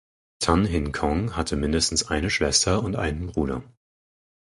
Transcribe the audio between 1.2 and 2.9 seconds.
hatte mindestens eine Schwester